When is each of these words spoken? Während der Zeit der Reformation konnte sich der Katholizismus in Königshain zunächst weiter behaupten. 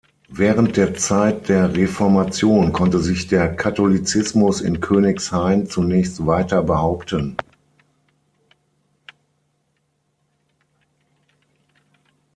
Während 0.31 0.77
der 0.77 0.95
Zeit 0.95 1.47
der 1.47 1.75
Reformation 1.75 2.73
konnte 2.73 2.97
sich 2.97 3.27
der 3.27 3.55
Katholizismus 3.55 4.59
in 4.59 4.79
Königshain 4.81 5.67
zunächst 5.67 6.25
weiter 6.25 6.63
behaupten. 6.63 7.37